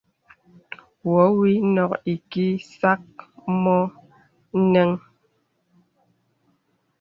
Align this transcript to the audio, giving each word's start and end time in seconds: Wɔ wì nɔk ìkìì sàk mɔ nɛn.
Wɔ 1.11 1.23
wì 1.37 1.51
nɔk 1.73 1.91
ìkìì 2.13 2.49
sàk 2.77 3.01
mɔ 3.61 3.75
nɛn. 4.71 4.91